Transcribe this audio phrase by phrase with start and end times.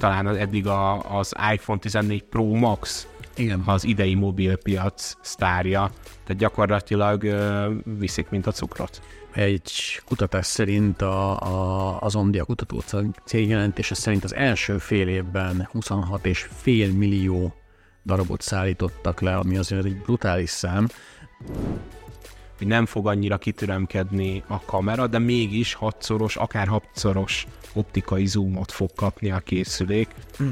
[0.00, 3.62] talán eddig a, az iPhone 14 Pro Max Igen.
[3.66, 5.90] az idei mobilpiac sztárja,
[6.24, 9.02] tehát gyakorlatilag ö, viszik, mint a cukrot.
[9.32, 12.82] Egy kutatás szerint a, a, az Omdia kutató
[13.24, 17.54] cég jelentése szerint az első fél évben 26,5 millió
[18.04, 20.88] darabot szállítottak le, ami azért egy brutális szám.
[22.58, 29.30] nem fog annyira kitüremkedni a kamera, de mégis hatszoros, akár hatszoros optikai zoomot fog kapni
[29.30, 30.08] a készülék.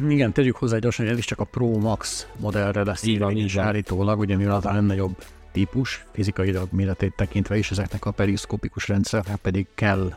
[0.08, 4.18] Igen, tegyük hozzá gyorsan, hogy ez is csak a Pro Max modellre lesz Így állítólag,
[4.18, 5.16] ugye mivel az a legnagyobb
[5.52, 10.12] típus, fizikai méretét tekintve is, ezeknek a periszkópikus rendszernek pedig kell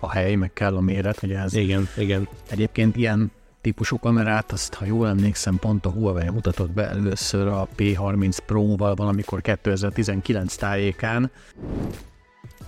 [0.00, 2.28] a hely, meg kell a méret, hogy ez Igen, igen.
[2.50, 3.30] Egyébként ilyen
[3.60, 8.94] típusú kamerát, azt ha jól emlékszem, pont a Huawei mutatott be először a P30 Pro-val
[8.94, 11.30] valamikor 2019 tájékán.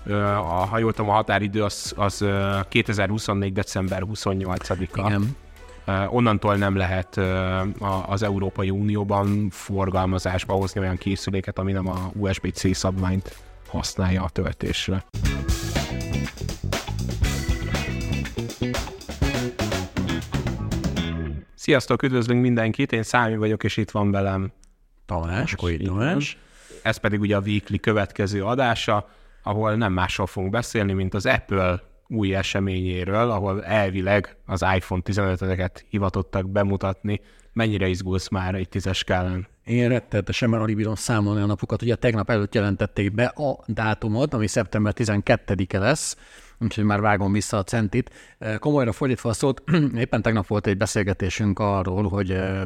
[0.06, 3.52] A, ha jól tudom, a határidő az, az ö, 2024.
[3.52, 5.06] december 28-a.
[5.06, 5.37] Igen.
[6.09, 7.16] Onnantól nem lehet
[8.06, 13.37] az Európai Unióban forgalmazásba hozni olyan készüléket, ami nem a USB-C szabványt
[13.68, 15.04] használja a töltésre.
[21.54, 24.52] Sziasztok, üdvözlünk mindenkit, én Számi vagyok, és itt van velem
[25.07, 25.54] Tamás.
[25.57, 26.37] Tamás.
[26.82, 29.09] ez pedig ugye a Weekly következő adása,
[29.49, 35.71] ahol nem másról fogunk beszélni, mint az Apple új eseményéről, ahol elvileg az iPhone 15-eket
[35.88, 37.21] hivatottak bemutatni.
[37.52, 39.46] Mennyire izgulsz már egy tízes skálán?
[39.65, 41.82] Én rettenetesen, mert alig bírom számolni a napokat.
[41.82, 46.16] Ugye tegnap előtt jelentették be a dátumot, ami szeptember 12-e lesz,
[46.59, 48.10] úgyhogy már vágom vissza a centit.
[48.38, 49.63] Eh, Komolyra fordítva a szót,
[49.96, 52.63] éppen tegnap volt egy beszélgetésünk arról, hogy eh,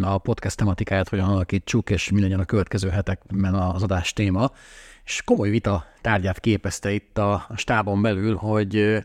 [0.00, 4.50] a podcast tematikáját hogyan alakítsuk, és mi legyen a következő hetekben az adás téma.
[5.04, 9.04] És komoly vita tárgyát képezte itt a stábon belül, hogy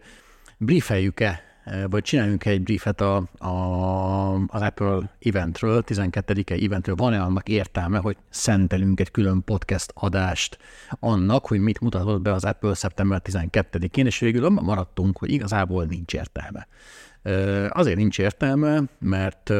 [0.57, 1.41] briefeljük-e,
[1.89, 6.95] vagy csináljunk egy briefet a, a, az Apple eventről, 12-e eventről.
[6.95, 10.57] Van-e annak értelme, hogy szentelünk egy külön podcast adást
[10.99, 16.13] annak, hogy mit mutatott be az Apple szeptember 12-én, és végül maradtunk, hogy igazából nincs
[16.13, 16.67] értelme.
[17.69, 19.51] Azért nincs értelme, mert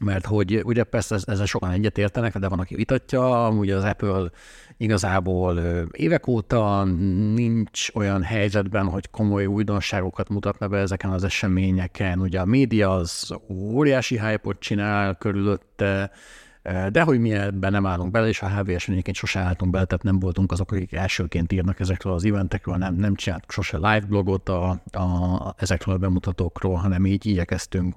[0.00, 4.30] mert hogy ugye persze ez- ezzel sokan egyetértenek, de van, aki vitatja, ugye az Apple
[4.76, 5.58] igazából
[5.90, 6.84] évek óta
[7.34, 12.20] nincs olyan helyzetben, hogy komoly újdonságokat mutatna be ezeken az eseményeken.
[12.20, 16.10] Ugye a média az óriási hype csinál körülötte,
[16.92, 20.04] de hogy mi ebben nem állunk bele, és a HV eseményeként sose álltunk bele, tehát
[20.04, 24.48] nem voltunk azok, akik elsőként írnak ezekről az eventekről, nem, nem csináltuk sose live blogot
[24.48, 27.94] a, a, ezekről a bemutatókról, hanem így igyekeztünk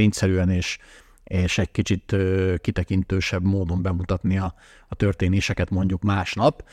[0.00, 0.78] tényszerűen és,
[1.24, 2.16] és egy kicsit
[2.60, 4.54] kitekintősebb módon bemutatni a,
[4.88, 6.64] a történéseket mondjuk másnap.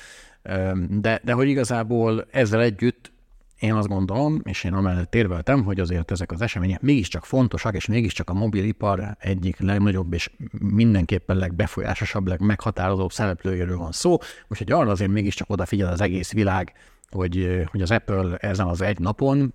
[0.90, 3.12] De, de hogy igazából ezzel együtt
[3.60, 7.86] én azt gondolom, és én amellett érveltem, hogy azért ezek az események mégiscsak fontosak, és
[7.86, 14.18] mégiscsak a mobilipar egyik legnagyobb és mindenképpen legbefolyásosabb, legmeghatározóbb szereplőjéről van szó,
[14.48, 16.74] úgyhogy arra azért mégiscsak odafigyel az egész világ,
[17.10, 19.54] hogy, hogy az Apple ezen az egy napon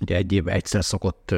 [0.00, 1.34] Ugye egy évben egyszer szokott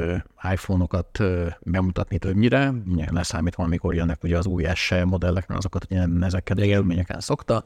[0.53, 1.19] iPhone-okat
[1.61, 6.23] bemutatni többnyire, ugye leszámítva, amikor jönnek ugye az új SE modellek, mert azokat ugye nem
[6.23, 7.65] ezekkel a élményeken szokta.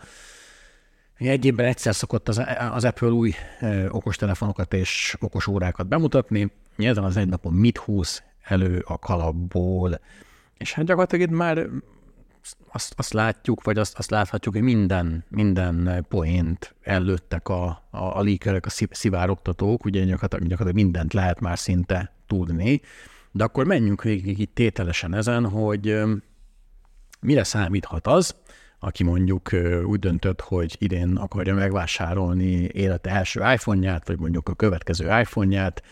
[1.17, 3.33] Egy évben egyszer szokott az, az Apple új
[3.89, 6.53] okostelefonokat és okos órákat bemutatni.
[6.77, 10.01] Ezen az egy napon mit húz elő a kalapból.
[10.59, 11.67] És hát gyakorlatilag itt már
[12.69, 18.21] azt, azt látjuk, vagy azt, azt láthatjuk, hogy minden, minden poént előttek a, a, a
[18.21, 22.81] líkerek, a szivárogtatók, ugye gyakorlatilag, gyakorlatilag mindent lehet már szinte tudni,
[23.31, 26.03] de akkor menjünk végig itt tételesen ezen, hogy
[27.21, 28.35] mire számíthat az,
[28.79, 29.51] aki mondjuk
[29.85, 35.83] úgy döntött, hogy idén akarja megvásárolni élete első iPhone-ját, vagy mondjuk a következő iPhone-ját,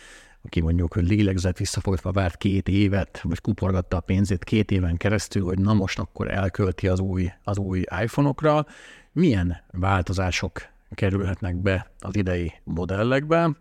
[0.42, 5.58] aki mondjuk lélegzett visszafogva várt két évet, vagy kuporgatta a pénzét két éven keresztül, hogy
[5.58, 8.66] na most akkor elkölti az új, az új iPhone-okra,
[9.12, 13.56] milyen változások kerülhetnek be az idei modellekbe.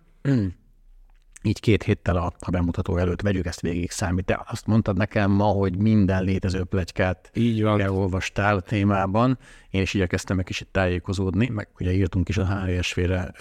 [1.42, 4.26] Így két héttel a, a bemutató előtt vegyük ezt végig számít.
[4.26, 7.82] Te azt mondtad nekem ma, hogy minden létező plegykát Így van.
[7.82, 9.38] elolvastál a témában.
[9.70, 13.32] Én is igyekeztem egy kicsit tájékozódni, meg ugye írtunk is a HSV-re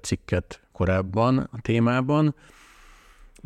[0.00, 2.34] cikket korábban a témában.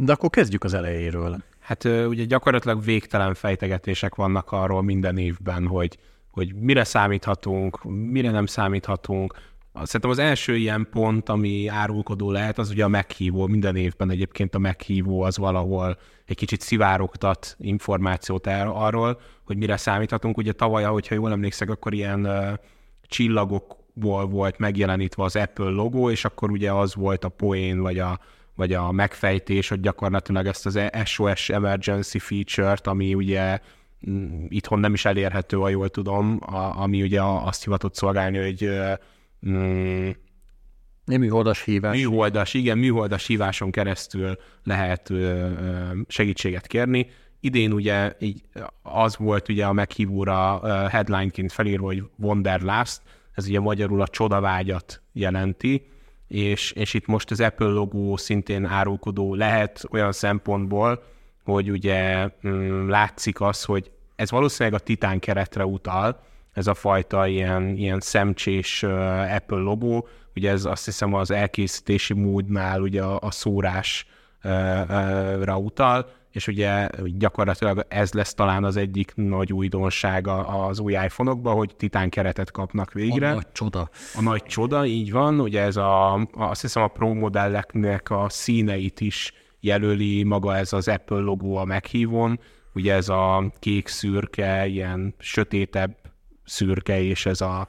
[0.01, 1.37] De akkor kezdjük az elejéről.
[1.61, 5.99] Hát ugye gyakorlatilag végtelen fejtegetések vannak arról minden évben, hogy,
[6.31, 9.35] hogy mire számíthatunk, mire nem számíthatunk.
[9.83, 13.47] Szerintem az első ilyen pont, ami árulkodó lehet, az ugye a meghívó.
[13.47, 20.37] Minden évben egyébként a meghívó az valahol egy kicsit szivárogtat információt arról, hogy mire számíthatunk.
[20.37, 22.53] Ugye tavaly, hogyha jól emlékszek, akkor ilyen uh,
[23.03, 28.19] csillagokból volt megjelenítve az Apple logó, és akkor ugye az volt a poén, vagy a,
[28.59, 33.59] vagy a megfejtés, hogy gyakorlatilag ezt az SOS Emergency Feature-t, ami ugye
[34.11, 38.71] mm, itthon nem is elérhető, ha jól tudom, a, ami ugye azt hivatott szolgálni, hogy
[39.49, 40.11] mm,
[41.07, 41.97] műholdas hívás.
[41.97, 45.13] Műholdas, igen, műholdas híváson keresztül lehet
[46.09, 47.11] segítséget kérni.
[47.41, 48.43] Idén ugye így
[48.83, 53.01] az volt ugye a meghívóra headlineként felírva, hogy Wonderlust,
[53.33, 55.87] ez ugye magyarul a csodavágyat jelenti,
[56.29, 61.03] és, és itt most az Apple logó szintén árulkodó lehet olyan szempontból,
[61.45, 66.21] hogy ugye mm, látszik az, hogy ez valószínűleg a Titán keretre utal,
[66.53, 68.83] ez a fajta ilyen, ilyen szemcsés
[69.37, 74.07] Apple logó, ugye ez azt hiszem az elkészítési módnál ugye a, a szórásra
[75.57, 81.75] utal, és ugye gyakorlatilag ez lesz talán az egyik nagy újdonsága az új iPhone-okban, hogy
[81.77, 83.31] titán keretet kapnak végre.
[83.31, 83.89] A nagy csoda.
[84.15, 85.41] A nagy csoda, így van.
[85.41, 90.89] Ugye ez a, azt hiszem a Pro modelleknek a színeit is jelöli maga ez az
[90.89, 92.41] Apple logó a meghívón.
[92.75, 95.97] Ugye ez a kék szürke, ilyen sötétebb
[96.45, 97.69] szürke, és ez a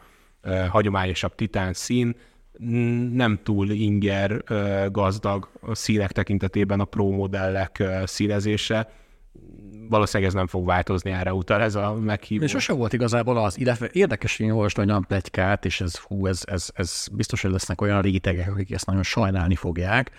[0.69, 2.16] hagyományosabb titán szín
[3.14, 4.44] nem túl inger
[4.92, 8.92] gazdag színek tekintetében a Pro modellek színezése.
[9.90, 12.44] Valószínűleg ez nem fog változni, erre utal ez a meghívó.
[12.44, 16.42] És sose volt igazából az, illetve érdekes, hogy olvastam olyan plegykát, és ez, hú, ez,
[16.46, 20.12] ez, ez biztos, hogy lesznek olyan rétegek, akik ezt nagyon sajnálni fogják,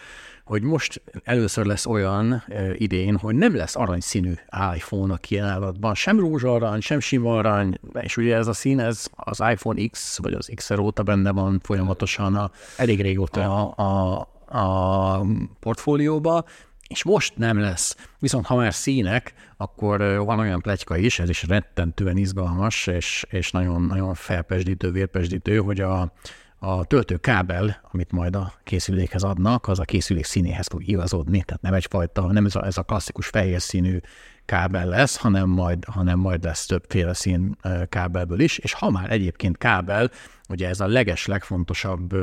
[0.45, 4.33] hogy most először lesz olyan e, idén, hogy nem lesz aranyszínű
[4.75, 9.43] iPhone a kínálatban, sem rózsarany, sem sima arany, és ugye ez a szín, ez az
[9.51, 13.73] iPhone X, vagy az x óta benne van folyamatosan, a, elég régóta.
[13.75, 14.29] a, a,
[14.59, 15.27] a
[15.61, 16.45] portfólióba,
[16.91, 17.97] és most nem lesz.
[18.19, 23.51] Viszont ha már színek, akkor van olyan pletyka is, ez is rettentően izgalmas, és, és
[23.51, 26.13] nagyon, nagyon felpesdítő, vérpesdítő, hogy a,
[26.59, 31.75] a töltőkábel, amit majd a készülékhez adnak, az a készülék színéhez fog igazodni, tehát nem
[31.75, 33.99] egyfajta, nem ez a, ez a klasszikus fehér színű
[34.45, 37.57] kábel lesz, hanem majd, hanem majd lesz többféle szín
[37.89, 40.11] kábelből is, és ha már egyébként kábel,
[40.49, 42.15] ugye ez a leges, legfontosabb,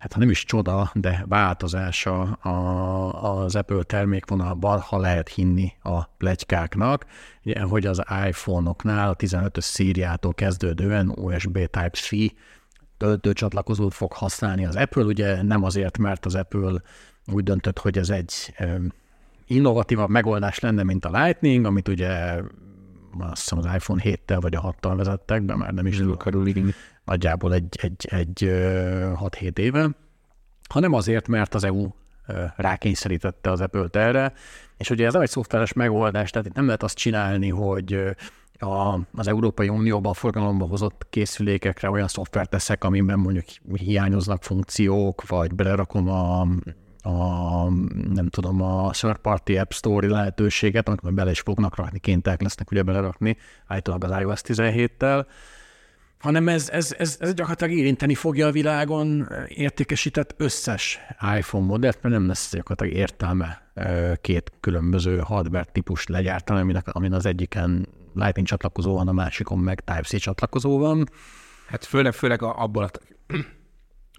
[0.00, 6.04] hát ha nem is csoda, de változása a, az Apple termékvonalban, ha lehet hinni a
[6.04, 7.06] plegykáknak,
[7.68, 12.10] hogy az iPhone-oknál a 15-ös szíriától kezdődően USB Type-C
[12.96, 16.82] töltőcsatlakozót fog használni az Apple, ugye nem azért, mert az Apple
[17.32, 18.54] úgy döntött, hogy ez egy
[19.46, 22.40] innovatívabb megoldás lenne, mint a Lightning, amit ugye
[23.18, 26.52] azt hiszem az iPhone 7-tel vagy a 6-tal vezettek be, már nem is túl körül,
[27.04, 29.90] nagyjából egy, egy, egy 6-7 éve,
[30.68, 31.88] hanem azért, mert az EU
[32.56, 34.32] rákényszerítette az Apple-t erre,
[34.76, 38.14] és ugye ez nem egy szoftveres megoldás, tehát itt nem lehet azt csinálni, hogy
[38.58, 45.54] a, az Európai Unióban forgalomba hozott készülékekre olyan szoftvert teszek, amiben mondjuk hiányoznak funkciók, vagy
[45.54, 46.46] belerakom a,
[47.02, 47.68] a
[48.12, 52.70] nem tudom, a third party app store lehetőséget, amit bele is fognak rakni, kénytek lesznek
[52.70, 53.36] ugye belerakni,
[53.66, 55.26] állítólag az iOS 17-tel,
[56.18, 60.98] hanem ez, ez, ez, ez gyakorlatilag érinteni fogja a világon értékesített összes
[61.36, 63.72] iPhone modellt, mert nem lesz gyakorlatilag értelme
[64.20, 69.80] két különböző hardware típust legyártani, aminek, amin az egyiken Lightning csatlakozó van, a másikon meg
[69.80, 71.08] Type-C csatlakozó van.
[71.66, 72.90] Hát főleg, főleg abban a,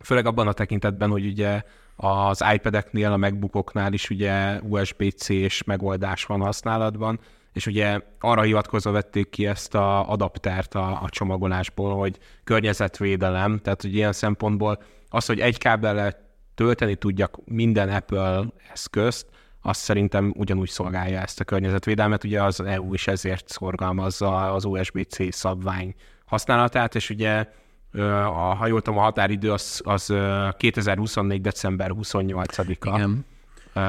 [0.07, 1.63] főleg abban a tekintetben, hogy ugye
[2.01, 7.20] az iPad-eknél, a MacBookoknál is ugye USB-C-s megoldás van használatban,
[7.53, 13.81] és ugye arra hivatkozva vették ki ezt a adaptert a, a csomagolásból, hogy környezetvédelem, tehát
[13.81, 19.27] hogy ilyen szempontból az, hogy egy kábellel tölteni tudjak minden Apple eszközt,
[19.62, 25.34] azt szerintem ugyanúgy szolgálja ezt a környezetvédelmet, ugye az EU is ezért szorgalmazza az USB-C
[25.34, 27.48] szabvány használatát, és ugye
[27.93, 30.13] a, ha jól tudom, a határidő az, az
[30.57, 31.41] 2024.
[31.41, 32.95] december 28-a.
[32.95, 33.25] Igen.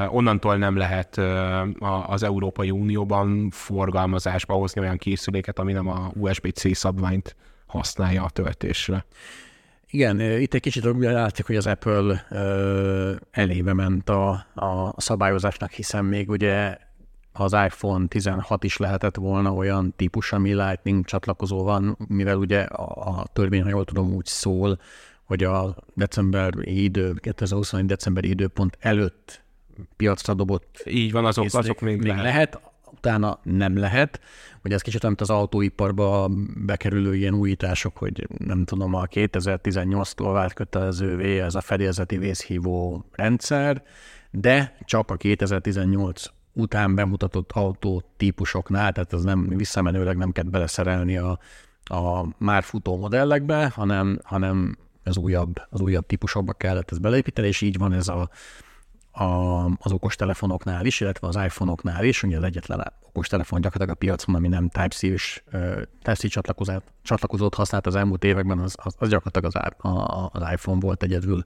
[0.07, 1.17] Onnantól nem lehet
[2.07, 9.05] az Európai Unióban forgalmazásba hozni olyan készüléket, ami nem a USB-C szabványt használja a töltésre.
[9.89, 12.25] Igen, itt egy kicsit úgy látszik, hogy az Apple
[13.31, 16.77] elébe ment a, a szabályozásnak, hiszen még ugye
[17.33, 23.17] az iPhone 16 is lehetett volna olyan típus, ami Lightning csatlakozó van, mivel ugye a,
[23.19, 24.79] a törvény, ha jól tudom, úgy szól,
[25.23, 29.43] hogy a decemberi idő, 2021 decemberi időpont előtt
[29.95, 30.83] piacra dobott.
[30.85, 32.23] Így van, azok, azok még, még lehet.
[32.23, 32.61] lehet
[33.03, 34.19] utána nem lehet.
[34.63, 40.53] Ugye ez kicsit olyan, az autóiparba bekerülő ilyen újítások, hogy nem tudom, a 2018-tól vált
[40.53, 43.83] kötelezővé ez a fedélzeti vészhívó rendszer,
[44.31, 51.17] de csak a 2018 után bemutatott autó típusoknál, tehát ez nem visszamenőleg nem kell beleszerelni
[51.17, 51.39] a,
[51.83, 57.61] a már futó modellekbe, hanem, hanem az újabb, az újabb típusokba kellett ez beleépíteni, és
[57.61, 58.29] így van ez a
[59.15, 64.35] a, az okostelefonoknál is, illetve az iPhone-oknál is, ugye az egyetlen okostelefon gyakorlatilag a piacon,
[64.35, 65.43] ami nem Type-C-s
[66.01, 66.27] Type-C
[67.01, 71.45] csatlakozót, használt az elmúlt években, az, az, az gyakorlatilag az, az iPhone volt egyedül.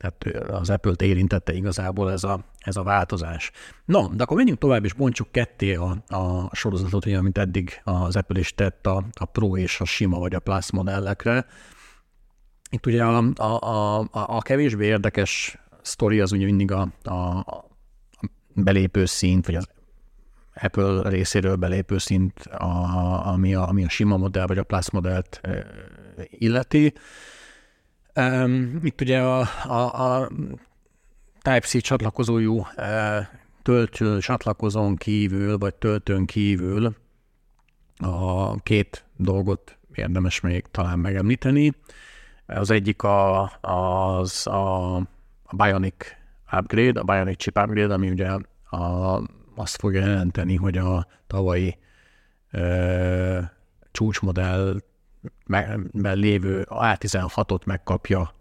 [0.00, 3.50] Tehát az Apple-t érintette igazából ez a, ez a változás.
[3.84, 8.16] No, de akkor menjünk tovább, és bontsuk ketté a, a sorozatot, ugye, amit eddig az
[8.16, 11.46] Apple is tett a, a Pro és a sima vagy a Plus modellekre.
[12.70, 13.64] Itt ugye a, a,
[14.00, 17.70] a, a kevésbé érdekes sztori az ugye mindig a, a, a
[18.54, 19.68] belépő szint, vagy az
[20.54, 25.40] Apple részéről belépő szint, a, ami, a, ami a sima modell, vagy a Plus modellt
[26.30, 26.94] illeti.
[28.82, 30.28] Itt ugye a, a, a
[31.42, 32.66] Type-C csatlakozójú
[33.62, 36.94] töltő csatlakozón kívül, vagy töltőn kívül
[37.96, 41.72] a két dolgot érdemes még talán megemlíteni.
[42.46, 44.96] Az egyik a, az a,
[45.42, 45.94] a Bionic
[46.52, 48.28] upgrade, a Bionic chip upgrade, ami ugye
[48.76, 49.22] a,
[49.54, 51.78] azt fogja jelenteni, hogy a tavalyi
[52.50, 53.38] ö,
[53.90, 54.88] csúcsmodellben
[56.02, 58.34] lévő A16-ot megkapja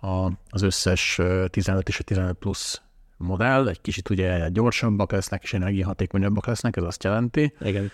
[0.00, 2.82] a, az összes 15 és a 15 plusz
[3.16, 7.54] modell, egy kicsit ugye gyorsabbak lesznek és energiahatékonyabbak lesznek, ez azt jelenti.
[7.60, 7.90] Igen.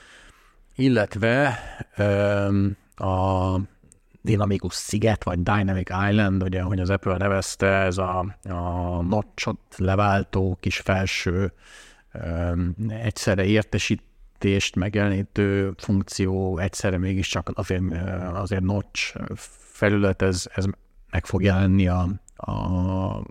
[0.74, 1.58] Illetve
[2.96, 3.56] a
[4.22, 10.56] dinamikus sziget, vagy Dynamic Island, ugye, ahogy az Apple nevezte, ez a, a notchot leváltó
[10.60, 11.52] kis felső
[12.14, 13.44] um, egyszerre
[14.44, 17.82] értesítést megjelenítő funkció, egyszerre mégiscsak azért,
[18.32, 19.16] azért notch
[19.72, 20.64] felület, ez, ez
[21.10, 23.24] meg fog jelenni a, a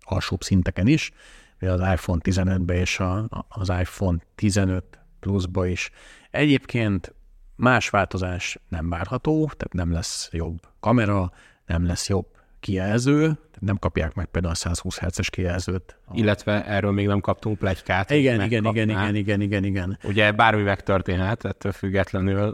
[0.00, 1.12] alsóbb szinteken is,
[1.60, 4.84] az iPhone 15-be és a, az iPhone 15
[5.20, 5.90] pluszba is.
[6.30, 7.14] Egyébként
[7.56, 11.32] Más változás nem várható, tehát nem lesz jobb kamera,
[11.66, 12.26] nem lesz jobb
[12.60, 15.98] kijelző, nem kapják meg például a 120 Hz-es kijelzőt.
[16.12, 18.10] Illetve erről még nem kaptunk plegykát.
[18.10, 19.98] Igen, igen, igen, igen, igen, igen, igen.
[20.04, 22.52] Ugye bármi megtörténhet ettől függetlenül,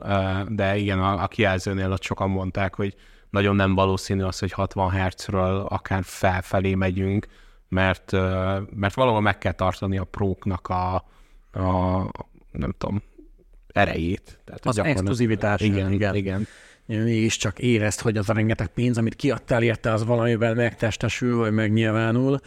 [0.49, 2.95] de igen, a, a kijelzőnél ott sokan mondták, hogy
[3.31, 7.27] nagyon nem valószínű az, hogy 60 Hz-ről akár felfelé megyünk,
[7.69, 8.13] mert,
[8.75, 10.95] mert valahol meg kell tartani a próknak a,
[11.53, 12.11] a
[12.53, 13.03] nem tudom,
[13.67, 14.39] erejét.
[14.45, 15.61] Tehát az exkluzivitás.
[15.61, 16.15] Igen, igen.
[16.15, 16.47] igen.
[16.87, 21.53] Mégis csak érezt, hogy az a rengeteg pénz, amit kiadtál érte, az valamivel megtestesül, vagy
[21.53, 22.41] megnyilvánul.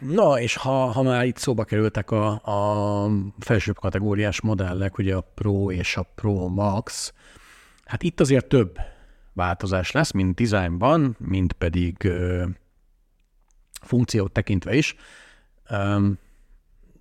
[0.00, 5.30] Na, és ha, ha már itt szóba kerültek a, a felsőbb kategóriás modellek, ugye a
[5.34, 7.12] Pro és a Pro Max,
[7.84, 8.78] hát itt azért több
[9.32, 12.44] változás lesz, mint designban, mint pedig ö,
[13.82, 14.96] funkciót tekintve is.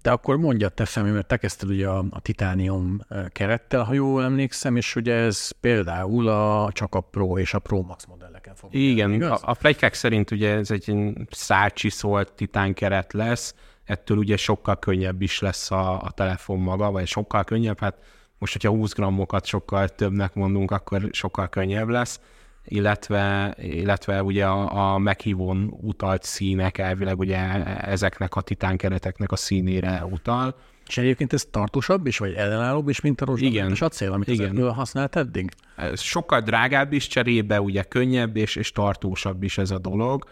[0.03, 4.24] De akkor mondja te Femi, mert te kezdted ugye a, a titánium kerettel, ha jól
[4.24, 8.74] emlékszem, és ugye ez például a, csak a Pro és a Pro Max modelleken fog.
[8.74, 10.95] Igen, el, a, a plegykák szerint ugye ez egy
[11.29, 17.07] szárcsiszolt titán keret lesz, ettől ugye sokkal könnyebb is lesz a, a telefon maga, vagy
[17.07, 17.98] sokkal könnyebb, hát
[18.38, 22.19] most, hogyha 20 grammokat sokkal többnek mondunk, akkor sokkal könnyebb lesz
[22.65, 27.38] illetve, illetve ugye a, a meghívón utalt színek elvileg ugye
[27.77, 30.55] ezeknek a titánkereteknek a színére utal.
[30.88, 34.74] És egyébként ez tartósabb is, vagy ellenállóbb is, mint a rozsdamentes acél, amit Igen.
[34.74, 35.51] használt eddig?
[35.75, 40.29] Ez sokkal drágább is cserébe, ugye könnyebb és, és tartósabb is ez a dolog.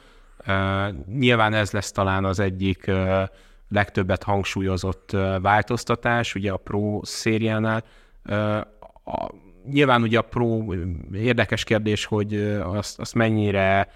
[0.48, 3.22] Uh, nyilván ez lesz talán az egyik uh,
[3.70, 7.84] legtöbbet hangsúlyozott uh, változtatás, ugye a Pro szériánál.
[8.26, 8.58] Uh,
[9.04, 9.32] a,
[9.70, 10.74] nyilván ugye a Pro
[11.14, 13.88] érdekes kérdés, hogy azt, azt mennyire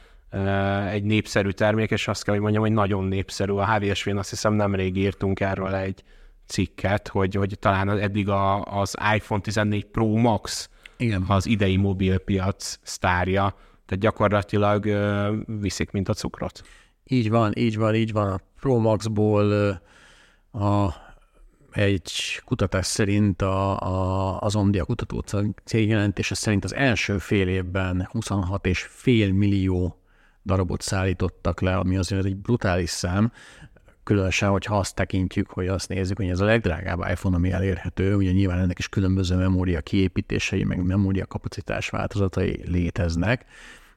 [0.92, 3.52] egy népszerű termék, és azt kell, hogy mondjam, hogy nagyon népszerű.
[3.52, 6.04] A HVSV-n azt hiszem nemrég írtunk erről egy
[6.48, 11.24] cikket, hogy, hogy talán eddig a, az iPhone 14 Pro Max Igen.
[11.28, 13.56] az idei mobilpiac sztárja,
[13.86, 14.86] tehát gyakorlatilag
[15.46, 16.62] viszik, mint a cukrot.
[17.04, 18.32] Így van, így van, így van.
[18.32, 19.72] A Pro Max-ból
[20.52, 20.90] a
[21.76, 25.24] egy kutatás szerint a, a, az Omdia kutató
[25.64, 30.00] cég jelentése szerint az első fél évben 26,5 millió
[30.46, 33.32] darabot szállítottak le, ami azért egy brutális szám,
[34.04, 38.32] különösen, hogyha azt tekintjük, hogy azt nézzük, hogy ez a legdrágább iPhone, ami elérhető, ugye
[38.32, 43.46] nyilván ennek is különböző memória kiépítései, meg memória kapacitás változatai léteznek,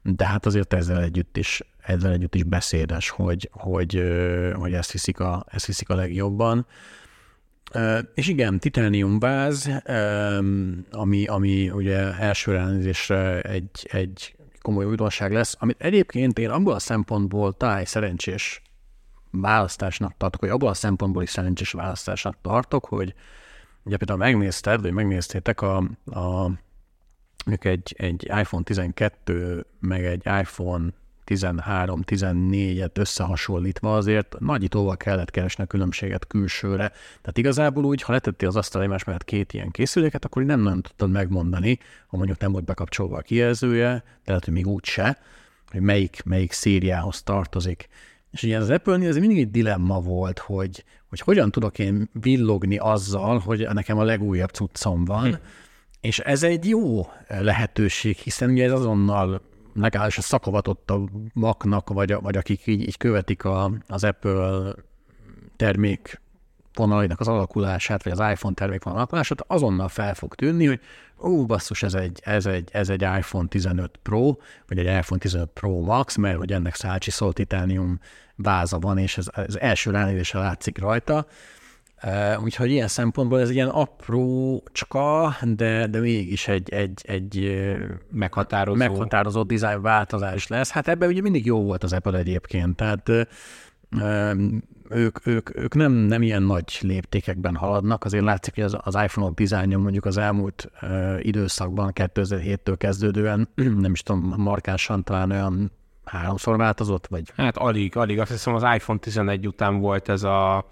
[0.02, 4.02] de hát azért ezzel együtt is, ezzel együtt is beszédes, hogy, hogy,
[4.54, 6.66] hogy ezt, hiszik a, ezt hiszik a legjobban.
[8.14, 9.70] És igen, titánium váz,
[10.90, 16.78] ami, ami ugye első elnézésre egy, egy komoly újdonság lesz, amit egyébként én abból a
[16.78, 18.62] szempontból talán szerencsés
[19.30, 23.14] választásnak tartok, vagy abból a szempontból is szerencsés választásnak tartok, hogy
[23.82, 26.50] ugye például megnézted, vagy megnéztétek a, a
[27.46, 30.88] egy, egy iPhone 12, meg egy iPhone
[31.28, 36.88] 13-14-et összehasonlítva azért nagyítóval kellett keresni a különbséget külsőre.
[37.20, 40.82] Tehát igazából úgy, ha letettél az asztal egymás mellett két ilyen készüléket, akkor nem nagyon
[40.82, 45.18] tudtad megmondani, ha mondjuk nem volt bekapcsolva a kijelzője, de lehet, hogy még úgy se,
[45.70, 47.88] hogy melyik, melyik szériához tartozik.
[48.30, 52.76] És ugye az Apple-nél ez mindig egy dilemma volt, hogy, hogy hogyan tudok én villogni
[52.76, 55.34] azzal, hogy nekem a legújabb cuccom van, hm.
[56.00, 59.40] és ez egy jó lehetőség, hiszen ugye ez azonnal
[59.80, 64.72] legalábbis a szakavatottabbaknak, vagy, vagy akik így, így követik a, az Apple
[65.56, 66.20] termék
[66.74, 70.80] vonalainak az alakulását, vagy az iPhone termék alakulását, azonnal fel fog tűnni, hogy
[71.20, 74.36] ó, basszus, ez egy, ez, egy, ez egy iPhone 15 Pro,
[74.68, 78.00] vagy egy iPhone 15 Pro Max, mert hogy ennek Szácsi Sol Titanium
[78.36, 81.26] váza van, és ez, ez első ránézésre látszik rajta.
[82.42, 87.62] Úgyhogy ilyen szempontból ez ilyen aprócska, de, de mégis egy, egy, egy
[88.10, 88.76] meghatározó.
[88.78, 90.70] meghatározó design változás lesz.
[90.70, 93.10] Hát ebben ugye mindig jó volt az Apple egyébként, tehát
[94.88, 99.34] ők, ők, ők nem, nem ilyen nagy léptékekben haladnak, azért látszik, hogy az, az iPhone-ok
[99.34, 103.48] dizájnja mondjuk az elmúlt uh, időszakban, 2007-től kezdődően,
[103.84, 105.72] nem is tudom, markánsan talán olyan
[106.04, 107.32] háromszor változott, vagy?
[107.36, 108.18] Hát alig, alig.
[108.20, 110.68] Azt hiszem az iPhone 11 után volt ez a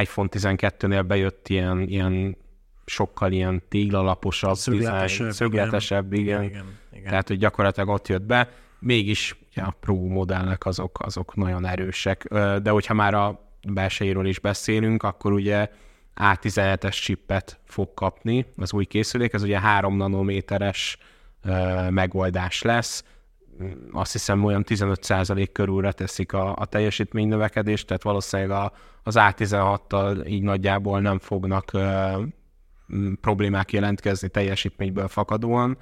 [0.00, 2.36] iPhone 12-nél bejött ilyen, ilyen
[2.84, 6.42] sokkal ilyen téglalaposabb, szögletesebb, szögletesebb igen.
[6.42, 7.08] Igen, igen.
[7.08, 8.48] Tehát, hogy gyakorlatilag ott jött be.
[8.78, 12.24] Mégis ugye, a Pro modellnek azok, azok nagyon erősek.
[12.62, 15.68] De hogyha már a belsejéről is beszélünk, akkor ugye
[16.16, 20.98] A17-es chippet fog kapni az új készülék, ez ugye 3 nanométeres
[21.90, 23.04] megoldás lesz,
[23.92, 28.72] azt hiszem olyan 15% körülre teszik a, a teljesítmény növekedést, tehát valószínűleg a,
[29.02, 32.22] az A16-tal így nagyjából nem fognak ö,
[33.20, 35.76] problémák jelentkezni teljesítményből fakadóan.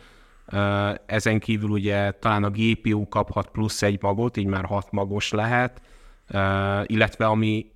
[0.46, 5.30] Ö, ezen kívül ugye talán a GPU kaphat plusz egy magot, így már hat magos
[5.30, 5.80] lehet,
[6.26, 7.74] ö, illetve ami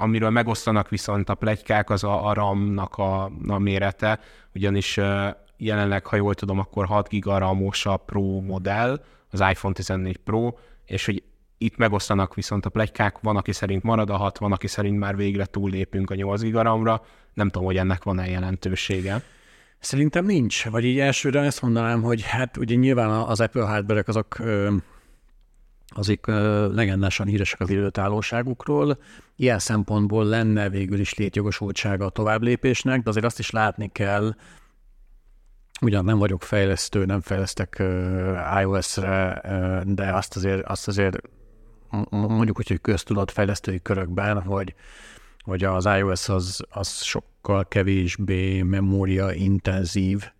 [0.00, 4.20] amiről megosztanak viszont a plegykák, az a, a RAM-nak a, a mérete,
[4.54, 5.00] ugyanis
[5.56, 9.00] jelenleg, ha jól tudom, akkor 6 giga RAM-os a Pro modell,
[9.30, 11.22] az iPhone 14 Pro, és hogy
[11.58, 15.16] itt megosztanak viszont a plegykák, van, aki szerint marad a 6, van, aki szerint már
[15.16, 19.22] végre túllépünk a 8 gigaramra, nem tudom, hogy ennek van-e jelentősége.
[19.78, 24.38] Szerintem nincs, vagy így elsőre ezt mondanám, hogy hát ugye nyilván az Apple hardware azok
[25.94, 26.26] azik
[26.72, 28.98] legendásan híresek az időtállóságukról.
[29.36, 34.34] Ilyen szempontból lenne végül is létjogosultsága a tovább lépésnek, de azért azt is látni kell,
[35.80, 37.82] ugyan nem vagyok fejlesztő, nem fejlesztek
[38.60, 39.42] iOS-re,
[39.86, 41.18] de azt azért, azt azért
[42.10, 44.74] mondjuk úgy, hogy köztudat fejlesztői körökben, hogy,
[45.44, 50.30] hogy az iOS az, az sokkal kevésbé memória intenzív,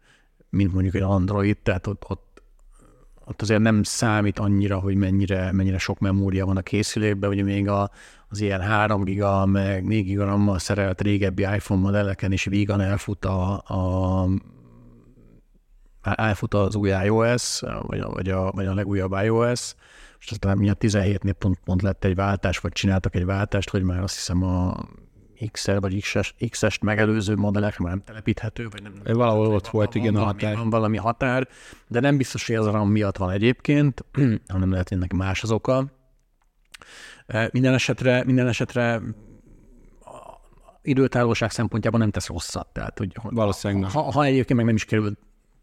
[0.50, 2.42] mint mondjuk egy Android, tehát ott, ott,
[3.24, 7.68] ott azért nem számít annyira, hogy mennyire, mennyire sok memória van a készülékben, ugye még
[7.68, 7.90] a,
[8.28, 13.24] az ilyen 3 giga, meg 4 giga RAM-mal szerelt régebbi iPhone modelleken is vígan elfut
[13.24, 14.28] a, a
[16.02, 19.74] elfut az új iOS, vagy a, vagy a, vagy a legújabb iOS,
[20.18, 23.82] és aztán mi a 17-nél pont, pont lett egy váltás, vagy csináltak egy váltást, hogy
[23.82, 24.88] már azt hiszem a
[25.52, 28.92] XR vagy XS, XS-t megelőző modellekre már nem telepíthető, vagy nem.
[29.04, 30.56] nem Valahol ott volt, igen, a határ.
[30.56, 31.48] Van valami határ,
[31.88, 34.04] de nem biztos, hogy ez a RAM miatt van egyébként,
[34.48, 35.84] hanem lehet, hogy ennek más az oka.
[37.50, 39.00] Minden esetre, minden esetre
[40.82, 42.66] időtállóság szempontjában nem tesz rosszat.
[42.72, 45.16] Tehát, hogy Valószínűleg ha, ha egyébként meg nem is kerül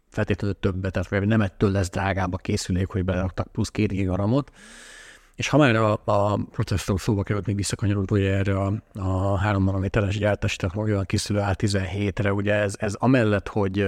[0.08, 4.50] feltétlenül többet, tehát nem ettől lesz drágább a készülék, hogy beleraktak plusz két gigaramot.
[5.34, 9.64] És ha már a, a processzor szóba került, még visszakanyarodva ugye erre a, a 3
[9.64, 13.86] nanométeres gyártási technológia készülő A17-re, ugye ez, ez amellett, hogy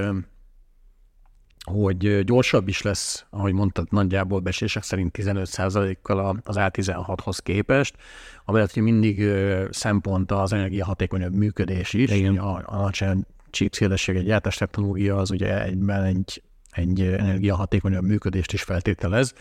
[1.65, 7.97] hogy gyorsabb is lesz, ahogy mondtad, nagyjából besések szerint 15%-kal az A16-hoz képest,
[8.45, 9.31] amellett, hogy mindig
[9.71, 12.37] szempont az energiahatékonyabb működés is, Igen.
[12.37, 19.35] a alacsony csípszélesség, egy gyártás technológia az ugye egyben egy, egy energiahatékonyabb működést is feltételez.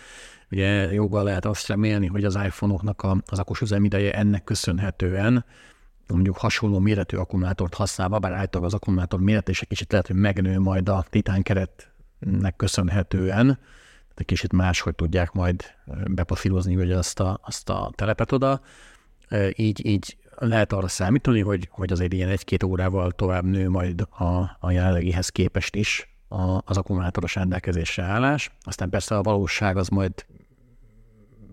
[0.52, 5.46] Ugye jobban lehet azt remélni, hogy az iPhone-oknak az akkus üzemideje ennek köszönhetően
[6.08, 10.16] mondjuk hasonló méretű akkumulátort használva, bár általában az akkumulátor méret is egy kicsit lehet, hogy
[10.16, 15.64] megnő majd a titán keretnek köszönhetően, tehát egy kicsit máshogy tudják majd
[16.06, 18.62] bepaszírozni vagy azt a, azt a telepet oda.
[19.56, 24.58] Így, így lehet arra számítani, hogy, hogy azért ilyen egy-két órával tovább nő majd a,
[24.60, 28.52] a jelenlegihez képest is a, az akkumulátoros rendelkezésre állás.
[28.62, 30.26] Aztán persze a valóság az majd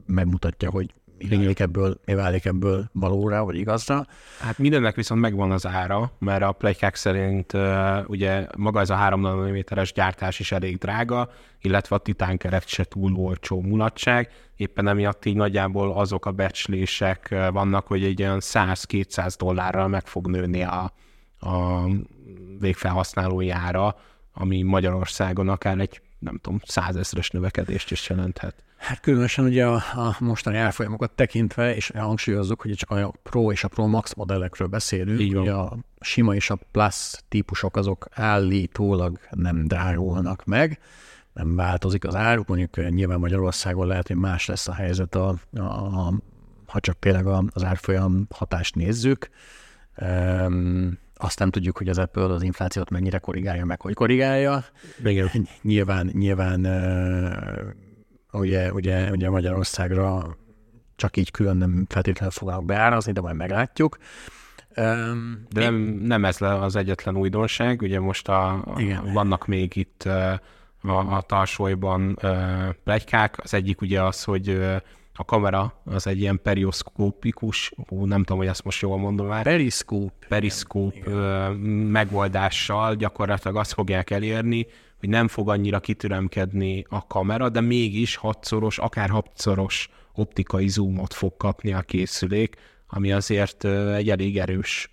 [0.06, 4.06] megmutatja, hogy válik ebből, mi válik ebből valóra, vagy igazra.
[4.40, 8.94] Hát mindennek viszont megvan az ára, mert a plegykák szerint uh, ugye maga ez a
[8.94, 14.30] 3 nanométeres gyártás is elég drága, illetve a titánkeret se túl olcsó mulatság.
[14.56, 20.26] Éppen emiatt így nagyjából azok a becslések vannak, hogy egy olyan 100-200 dollárral meg fog
[20.26, 20.92] nőni a,
[21.40, 21.84] a
[22.58, 23.96] végfelhasználói ára,
[24.32, 28.64] ami Magyarországon akár egy nem tudom, százezres növekedést is jelenthet.
[28.76, 33.64] Hát különösen ugye a, a mostani árfolyamokat tekintve, és hangsúlyozzuk, hogy csak a Pro és
[33.64, 39.18] a Pro Max modellekről beszélünk, Így ugye a sima és a Plus típusok azok állítólag
[39.30, 40.78] nem drágulnak meg,
[41.32, 45.60] nem változik az áruk, mondjuk nyilván Magyarországon lehet, hogy más lesz a helyzet, a, a,
[45.60, 46.12] a,
[46.66, 49.28] ha csak tényleg az árfolyam hatást nézzük.
[50.00, 54.64] Um, azt nem tudjuk, hogy az Apple az inflációt mennyire korrigálja, meg hogy korrigálja.
[55.04, 55.30] Igen.
[55.62, 56.60] Nyilván, nyilván
[58.32, 60.36] ugye, ugye, ugye Magyarországra
[60.96, 63.98] csak így külön nem feltétlenül fognak beárazni, de majd meglátjuk.
[64.74, 69.12] De nem, nem ez az egyetlen újdonság, ugye most a, igen.
[69.12, 70.02] vannak még itt
[70.82, 73.38] a, a tarsolyban uh, plegykák.
[73.42, 74.60] Az egyik ugye az, hogy
[75.18, 79.42] a kamera az egy ilyen perioszkópikus, hú, nem tudom, hogy ezt most jól mondom már.
[79.42, 80.12] Periszkóp.
[80.28, 80.94] Periszkóp
[81.90, 84.66] megoldással gyakorlatilag azt fogják elérni,
[84.98, 91.36] hogy nem fog annyira kitüremkedni a kamera, de mégis hatszoros, akár hatszoros optikai zoomot fog
[91.36, 92.56] kapni a készülék,
[92.88, 94.90] ami azért egy elég erős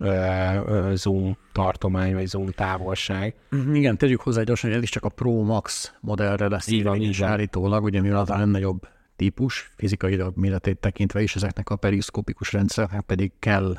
[0.93, 3.35] zoom tartomány, vagy zoom távolság.
[3.49, 6.83] Mhm, igen, tegyük hozzá gyorsan, hogy ez is csak a Pro Max modellre lesz így
[6.83, 8.87] van, így állítólag, ugye mivel az a nagyobb
[9.23, 13.77] típus, fizikai méretét tekintve is ezeknek a periszkópikus rendszereknek pedig kell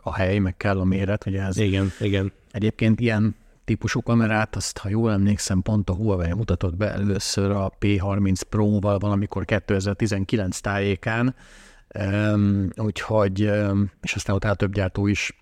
[0.00, 2.32] a hely, meg kell a méret, hogy ez igen, igen.
[2.50, 7.72] Egyébként ilyen típusú kamerát, azt ha jól emlékszem, pont a Huawei mutatott be először a
[7.80, 11.34] P30 Pro-val valamikor 2019 tájékán,
[11.98, 15.36] um, úgyhogy, um, és aztán utána több gyártó is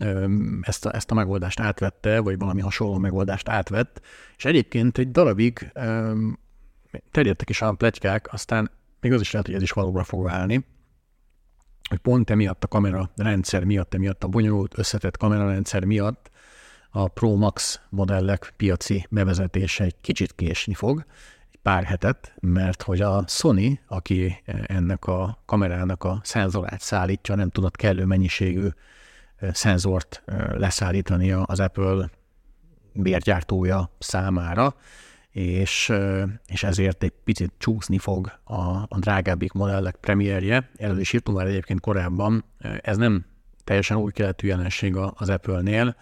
[0.00, 4.00] um, ezt, a, ezt a megoldást átvette, vagy valami hasonló megoldást átvett,
[4.36, 6.38] és egyébként egy darabig um,
[7.10, 10.64] terjedtek is a pletykák, aztán még az is lehet, hogy ez is valóra fog válni,
[11.88, 16.30] hogy pont emiatt a kamera rendszer miatt, emiatt a bonyolult összetett kamerarendszer miatt
[16.90, 21.04] a Pro Max modellek piaci bevezetése egy kicsit késni fog,
[21.50, 27.50] egy pár hetet, mert hogy a Sony, aki ennek a kamerának a szenzorát szállítja, nem
[27.50, 28.68] tudott kellő mennyiségű
[29.52, 32.10] szenzort leszállítani az Apple
[32.92, 34.74] bérgyártója számára,
[35.32, 35.92] és,
[36.46, 40.70] és ezért egy picit csúszni fog a, a drágábbik modellek premierje.
[40.76, 42.44] Erről is írtunk már egyébként korábban.
[42.82, 43.24] Ez nem
[43.64, 45.96] teljesen új keletű jelenség az Apple-nél.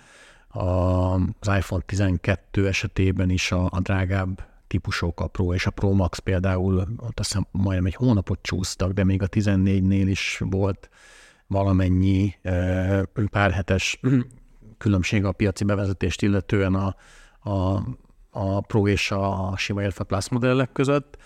[0.48, 6.18] Az iPhone 12 esetében is a, a drágább típusok, a Pro és a Pro Max
[6.18, 10.90] például, ott azt hiszem majdnem egy hónapot csúsztak, de még a 14-nél is volt
[11.46, 12.34] valamennyi
[13.30, 14.00] pár hetes
[14.78, 16.96] különbség a piaci bevezetést illetően a,
[17.50, 17.82] a
[18.30, 21.16] a Pro és a sima, illetve Plus modellek között.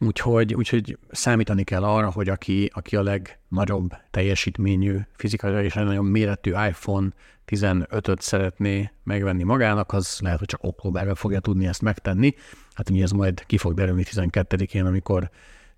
[0.00, 6.50] Úgyhogy, úgyhogy számítani kell arra, hogy aki, aki a legnagyobb teljesítményű, fizikai és legnagyobb méretű
[6.50, 7.08] iPhone
[7.46, 12.34] 15-öt szeretné megvenni magának, az lehet, hogy csak októberben fogja tudni ezt megtenni.
[12.74, 15.30] Hát ugye ez majd ki fog derülni 12-én, amikor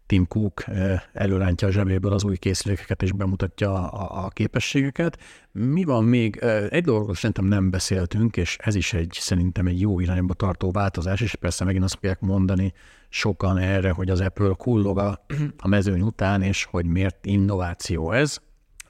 [0.07, 0.65] Tim Cook
[1.13, 5.19] előrántja a zsebéből az új készülékeket és bemutatja a, a képességeket.
[5.53, 6.37] Mi van még?
[6.69, 11.21] Egy dologról szerintem nem beszéltünk, és ez is egy szerintem egy jó irányba tartó változás,
[11.21, 12.73] és persze megint azt fogják mondani
[13.09, 15.25] sokan erre, hogy az Apple kullog a,
[15.59, 18.39] a mezőny után, és hogy miért innováció ez,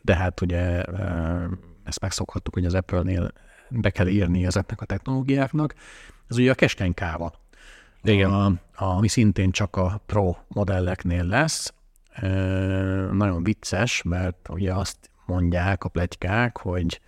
[0.02, 0.83] de hát ugye
[1.85, 3.33] ezt megszokhattuk, hogy az Apple-nél
[3.70, 5.74] be kell írni ezeknek a technológiáknak.
[6.29, 7.44] Ez ugye a keskeny káva
[8.12, 8.33] igen.
[8.33, 11.74] A, ami szintén csak a Pro modelleknél lesz.
[13.12, 17.00] Nagyon vicces, mert ugye azt mondják a plegykák, hogy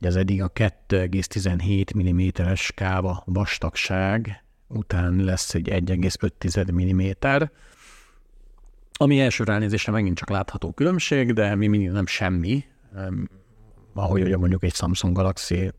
[0.00, 7.42] ez eddig a 2,17 mm-es káva vastagság után lesz egy 1,5 mm,
[9.00, 12.64] ami első ránézésre megint csak látható különbség, de mi mindig nem semmi,
[13.94, 15.72] ahogy ugye mondjuk egy Samsung Galaxy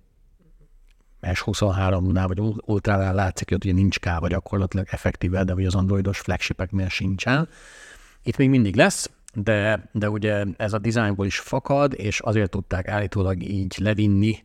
[1.21, 6.89] S23-nál vagy Ultránál látszik, hogy ugye nincs káva gyakorlatilag effektíve, de hogy az androidos flagshipeknél
[6.89, 7.49] sincsen.
[8.23, 12.87] Itt még mindig lesz, de, de ugye ez a dizájnból is fakad, és azért tudták
[12.87, 14.43] állítólag így levinni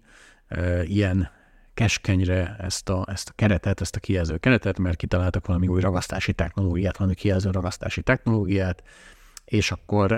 [0.48, 1.30] e, ilyen
[1.74, 6.32] keskenyre ezt a, ezt a keretet, ezt a kijelző keretet, mert kitaláltak valami új ragasztási
[6.32, 8.82] technológiát, valami kijelző ragasztási technológiát,
[9.44, 10.12] és akkor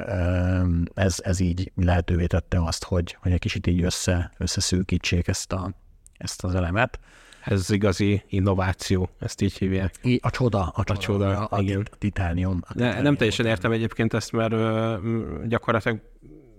[0.94, 5.72] ez, ez így lehetővé tette azt, hogy, hogy egy kicsit így össze, összeszűkítsék ezt a,
[6.18, 6.98] ezt az elemet.
[7.44, 9.94] Ez igazi innováció, ezt így hívják.
[10.20, 11.86] A csoda, a a, csoda, a, igen.
[11.92, 12.60] a titánium.
[12.62, 13.02] A titánium.
[13.02, 14.54] Nem teljesen értem egyébként ezt, mert
[15.48, 16.00] gyakorlatilag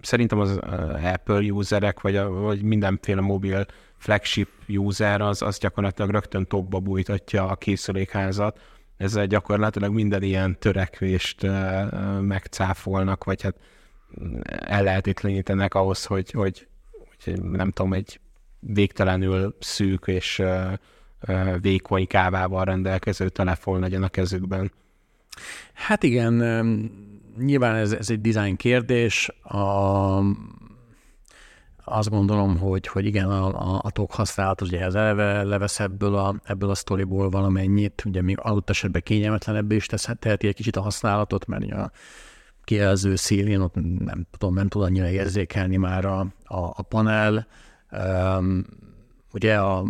[0.02, 0.60] szerintem az
[1.04, 3.65] Apple userek, vagy, a, vagy mindenféle mobil
[3.98, 8.60] flagship user, az, az gyakorlatilag rögtön topba bújtatja a készülékházat.
[8.98, 11.48] Ezzel gyakorlatilag minden ilyen törekvést
[12.22, 13.56] megcáfolnak, vagy hát
[14.50, 16.67] ellehetetlenítenek ahhoz, hogy, hogy,
[17.24, 18.20] hogy nem tudom, egy
[18.73, 20.43] végtelenül szűk és
[21.62, 24.71] vékony kávával rendelkező telefon legyen a kezükben.
[25.73, 26.34] Hát igen,
[27.38, 29.30] nyilván ez, ez egy design kérdés.
[29.43, 30.21] A,
[31.84, 36.15] azt gondolom, hogy, hogy igen, a, a, a tok használat ugye ez eleve levesz ebből
[36.15, 40.75] a, ebből a sztoriból valamennyit, ugye még adott esetben kényelmetlenebb is tesz, teheti egy kicsit
[40.75, 41.91] a használatot, mert a
[42.63, 47.47] kijelző szélén ott nem tudom, nem tud annyira érzékelni már a, a, a panel.
[49.34, 49.86] Ugye a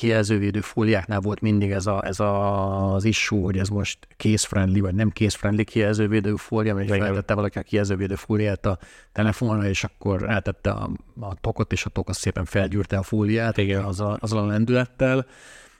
[0.00, 4.94] kijelzővédő fóliáknál volt mindig ez, a, ez a, az issue, hogy ez most case-friendly, vagy
[4.94, 8.78] nem case-friendly kijelzővédő fólia, mert feltette valaki a kijelzővédő fóliát a
[9.12, 13.56] telefonra, és akkor eltette a, a tokot, és a tok az szépen felgyűrte a fóliát
[13.56, 13.84] Igen.
[13.84, 15.26] Az a, azzal a lendülettel.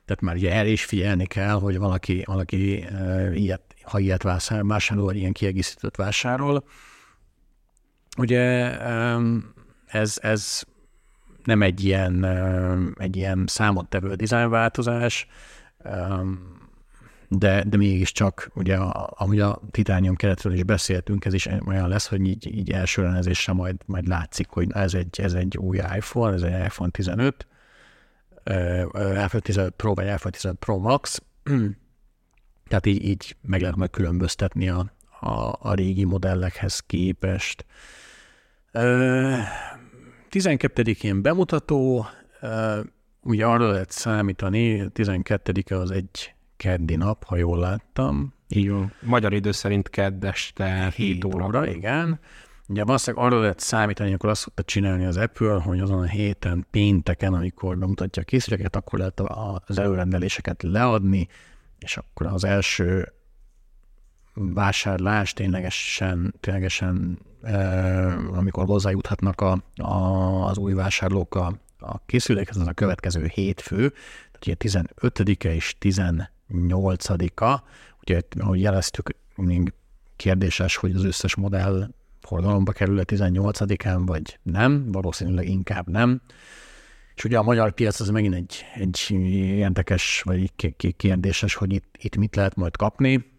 [0.04, 4.68] Tehát már ugye el is figyelni kell, hogy valaki, valaki uh, ilyet, ha ilyet vásárol,
[4.68, 6.64] vásárol, ilyen kiegészítőt vásárol.
[8.18, 8.76] Ugye
[9.86, 10.62] ez, ez
[11.44, 12.24] nem egy ilyen,
[12.98, 15.26] egy ilyen számottevő dizájnváltozás,
[17.28, 22.26] de, de mégiscsak, ugye, ahogy a titánium keretről is beszéltünk, ez is olyan lesz, hogy
[22.26, 26.42] így, így első renezésre majd, majd látszik, hogy ez egy, ez egy új iPhone, ez
[26.42, 27.46] egy iPhone 15,
[28.44, 31.22] iPhone 15 Pro vagy iPhone 15 Pro Max,
[32.68, 37.64] tehát így, így meg lehet majd különböztetni a, a, a régi modellekhez képest.
[40.30, 42.06] 12-én bemutató,
[43.22, 48.34] ugye arra lehet számítani, 12-e az egy keddi nap, ha jól láttam.
[48.48, 48.92] Így van.
[49.00, 51.44] Magyar idő szerint kedd este 7 óra.
[51.44, 51.66] óra.
[51.66, 52.20] Igen.
[52.68, 56.66] Ugye valószínűleg arra lehet számítani, akkor azt szokta csinálni az Apple, hogy azon a héten,
[56.70, 59.20] pénteken, amikor bemutatja a készüléket, akkor lehet
[59.66, 61.28] az előrendeléseket leadni,
[61.78, 63.12] és akkor az első
[64.34, 67.18] vásárlás ténylegesen, ténylegesen
[68.32, 69.92] amikor hozzájuthatnak a, a,
[70.46, 73.92] az új vásárlók a, a készülékhez, az a következő hétfő,
[74.40, 77.62] tehát ugye 15-e és 18-a,
[78.02, 79.72] ugye ahogy jeleztük, még
[80.16, 81.88] kérdéses, hogy az összes modell
[82.20, 86.20] forgalomba kerül-e 18-án, vagy nem, valószínűleg inkább nem.
[87.14, 90.52] És ugye a magyar piac az megint egy, egy érdekes, vagy
[90.96, 93.29] kérdéses, hogy itt, itt mit lehet majd kapni.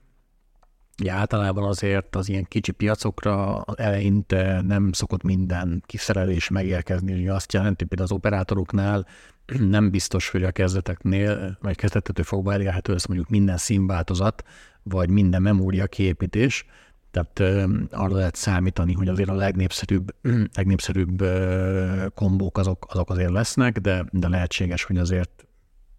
[0.99, 7.53] Ugye általában azért az ilyen kicsi piacokra eleinte nem szokott minden kiszerelés megérkezni, hogy azt
[7.53, 9.07] jelenti, például az operátoroknál
[9.75, 14.43] nem biztos, hogy a kezdeteknél, vagy kezdetetől fogva elérhető lesz mondjuk minden színváltozat,
[14.83, 16.65] vagy minden memória kiépítés,
[17.11, 20.15] tehát uh, arra lehet számítani, hogy azért a legnépszerűbb,
[20.57, 25.45] legnépszerűbb uh, kombók azok, azok azért lesznek, de, de lehetséges, hogy azért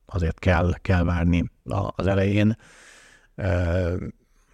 [0.06, 1.50] azért kell, kell várni
[1.96, 2.56] az elején.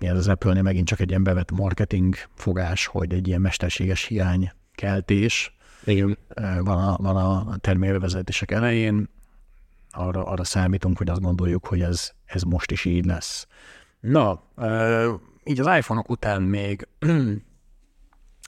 [0.07, 4.53] Ez az Apple-nél megint csak egy ilyen bevett marketing fogás, hogy egy ilyen mesterséges hiány
[4.75, 6.19] keltés Igen.
[6.65, 9.09] van a, van a termélvezetések elején,
[9.91, 13.47] arra, arra számítunk, hogy azt gondoljuk, hogy ez, ez most is így lesz.
[14.01, 14.43] Na,
[15.45, 16.89] így az iPhone-ok után még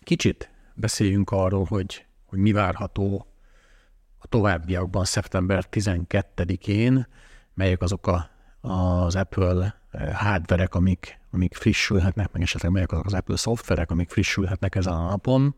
[0.05, 3.27] kicsit beszéljünk arról, hogy, hogy mi várható
[4.19, 7.07] a továbbiakban szeptember 12-én,
[7.55, 9.80] melyek azok a, az Apple
[10.13, 15.09] hardverek, amik, amik frissülhetnek, meg esetleg melyek azok az Apple szoftverek, amik frissülhetnek ezen a
[15.09, 15.55] napon.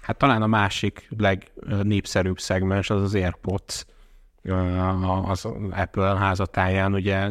[0.00, 3.84] Hát talán a másik legnépszerűbb szegmens az az AirPods,
[5.28, 7.30] az Apple házatáján, ugye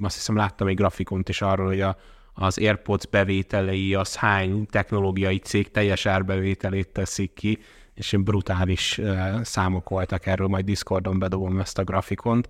[0.00, 1.96] azt hiszem láttam egy grafikont is arról, hogy a,
[2.34, 7.58] az AirPods bevételei, az hány technológiai cég teljes árbevételét teszik ki,
[7.94, 9.00] és brutális
[9.42, 12.48] számok voltak erről, majd Discordon bedobom ezt a grafikont.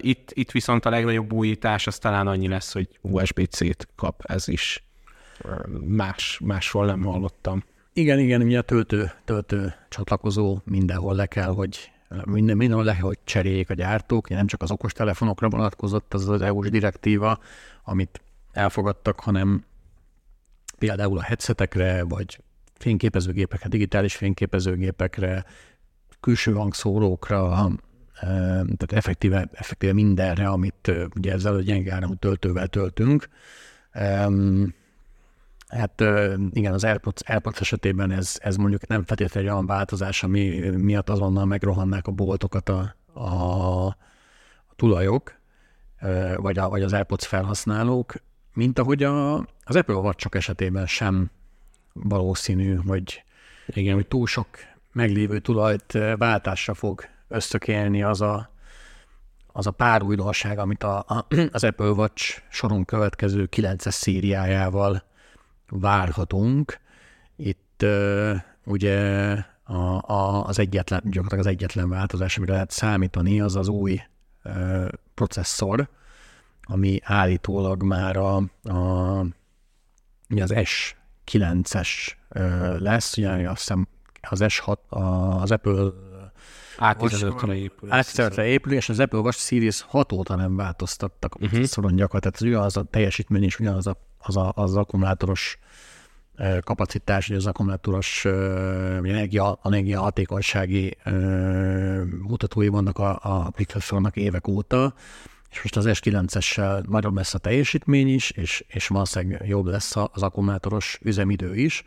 [0.00, 4.84] Itt, itt viszont a legnagyobb újítás az talán annyi lesz, hogy USB-C-t kap ez is.
[5.86, 7.64] Más, másról nem hallottam.
[7.92, 11.90] Igen, igen, ugye a töltő, töltő csatlakozó mindenhol le kell, hogy
[12.24, 16.70] minden, mindenhol le, hogy cseréljék a gyártók, nem csak az okostelefonokra vonatkozott az az EU-s
[16.70, 17.38] direktíva,
[17.84, 18.20] amit
[18.52, 19.64] elfogadtak, hanem
[20.78, 22.40] például a headsetekre, vagy
[22.74, 25.44] fényképezőgépekre, digitális fényképezőgépekre,
[26.20, 27.70] külső hangszórókra,
[28.20, 33.28] tehát effektíve, effektíve mindenre, amit ugye ezzel a gyenge áramú töltővel töltünk.
[35.68, 36.00] Hát
[36.50, 41.08] igen, az AirPods, AirPods esetében ez, ez mondjuk nem feltétlenül egy olyan változás, ami miatt
[41.08, 45.34] azonnal megrohannák a boltokat a, a, a tulajok,
[46.36, 48.14] vagy, a, vagy az AirPods felhasználók,
[48.54, 51.30] mint ahogy a, az Apple watch esetében sem
[51.92, 53.22] valószínű, hogy,
[53.66, 54.48] igen, hogy túl sok
[54.92, 58.50] meglévő tulajt váltásra fog ösztökélni az a,
[59.46, 65.02] az a pár újdonság, amit a, a, az Apple Watch soron következő 9-es szériájával
[65.68, 66.78] várhatunk.
[67.36, 69.30] Itt uh, ugye
[69.62, 74.00] a, a, az egyetlen, gyakorlatilag az egyetlen változás, amire lehet számítani, az az új
[74.44, 75.88] uh, processzor,
[76.62, 79.20] ami állítólag már a, a
[80.28, 81.88] az S9-es
[82.34, 83.88] uh, lesz, ugye azt hiszem
[84.30, 84.98] az S6, a,
[85.40, 85.90] az Apple
[86.78, 87.88] A15-re épül.
[87.92, 91.60] A15-re épül, és az Apple Watch Series 6 óta nem változtattak a uh-huh.
[91.94, 92.34] gyakorlatilag.
[92.34, 95.58] Tehát az az a teljesítmény is ugyanaz a, az, a, az akkumulátoros
[96.60, 100.96] kapacitás, vagy az akkumulátoros energia, energia hatékonysági
[102.22, 104.94] mutatói vannak a, a processornak évek óta,
[105.50, 110.22] és most az S9-essel nagyobb lesz a teljesítmény is, és, és valószínűleg jobb lesz az
[110.22, 111.84] akkumulátoros üzemidő is.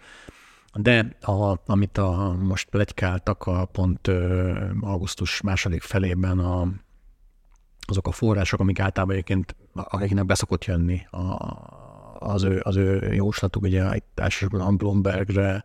[0.74, 6.68] De a, amit a, most plegykáltak a pont ö, augusztus második felében a,
[7.88, 11.38] azok a források, amik általában egyébként akiknek beszokott jönni a,
[12.20, 15.64] az, ő, az ő jóslatuk, ugye itt elsősorban a Bloombergre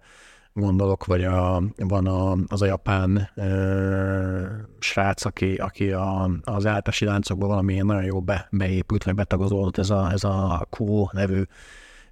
[0.53, 4.47] gondolok, vagy a, van a, az a japán ö,
[4.79, 9.90] srác, aki, aki a, az általási láncokban valamilyen nagyon jó be, beépült, vagy betagozódott ez
[9.90, 11.42] a, ez a Kuo nevű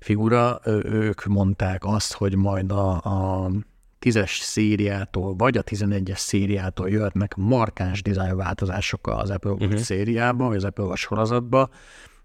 [0.05, 3.51] figura, ők mondták azt, hogy majd a, a
[3.99, 9.81] tízes szériától, vagy a 11-es szériától jöhetnek markáns dizájn változások az Apple Watch uh-huh.
[9.81, 11.69] szériába, vagy az Apple Watch sorozatba.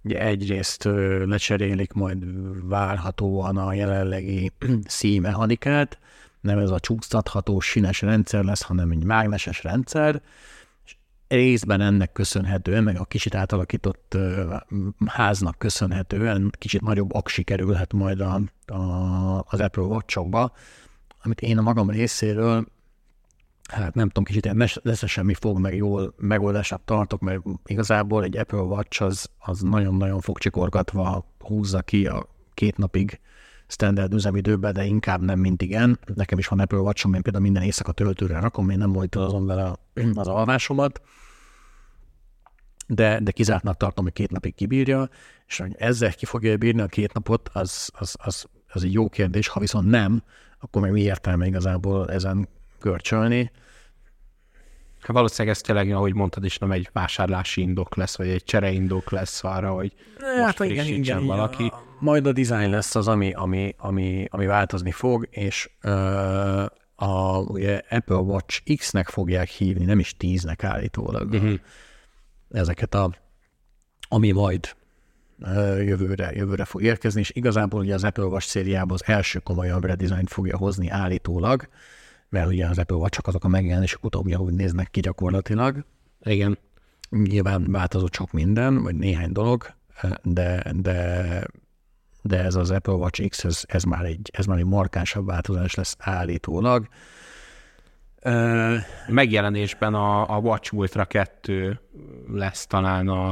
[0.04, 0.84] Ugye egyrészt
[1.26, 2.26] lecserélik majd
[2.70, 4.52] várhatóan a jelenlegi
[4.86, 6.00] szímechanikát,
[6.42, 10.22] nem ez a csúsztatható sines rendszer lesz, hanem egy mágneses rendszer,
[11.30, 14.18] részben ennek köszönhetően, meg a kicsit átalakított
[15.06, 20.20] háznak köszönhetően kicsit nagyobb aksi kerülhet majd a, a, az Apple watch
[21.22, 22.66] amit én a magam részéről
[23.70, 28.60] hát nem tudom, kicsit lesz semmi fog, meg jól megoldását tartok, mert igazából egy Apple
[28.60, 33.20] Watch az, az nagyon-nagyon fogcsikorgatva húzza ki a két napig
[33.72, 36.00] standard üzemidőben, de inkább nem, mint igen.
[36.16, 39.76] Nekem is van Apple watch én például minden éjszaka töltőre rakom, én nem azon vele
[40.14, 41.02] az alvásomat,
[42.88, 45.10] de, de kizártnak tartom, hogy két napig kibírja,
[45.48, 49.10] és hogy ezzel ki fogja bírni a két napot, az, az, az, az egy jó
[49.10, 49.48] kérdés.
[49.48, 50.24] Ha viszont nem,
[50.60, 52.48] akkor meg mi értelme igazából ezen
[52.80, 53.52] görcsölni.
[55.00, 59.12] Hát valószínűleg ez tényleg, ahogy mondtad is, nem egy vásárlási indok lesz, vagy egy csereindok
[59.12, 59.94] lesz arra, hogy
[60.44, 61.64] hát igen, igen, valaki.
[61.64, 61.89] Igen.
[62.00, 67.82] Majd a design lesz az, ami, ami, ami, ami változni fog, és uh, a ugye
[67.90, 71.34] Apple Watch X-nek fogják hívni, nem is 10-nek állítólag.
[71.34, 71.60] Uh-huh
[72.52, 73.14] ezeket a,
[74.10, 74.76] ami majd
[75.78, 80.26] jövőre, jövőre fog érkezni, és igazából ugye az Apple Watch szériában az első komolyabb redesign
[80.26, 81.68] fogja hozni állítólag,
[82.30, 85.86] mert ugye az Apple Watch csak azok a megjelenések utóbbi, ahogy néznek ki gyakorlatilag.
[86.24, 86.58] Igen.
[87.10, 89.74] Nyilván változott sok minden, vagy néhány dolog,
[90.24, 91.48] de, de,
[92.22, 95.74] de ez az Apple Watch X, ez, ez, már egy, ez már egy markánsabb változás
[95.76, 96.88] lesz állítólag.
[99.08, 101.80] Megjelenésben a, a Watch Ultra 2
[102.34, 103.30] lesz talán a,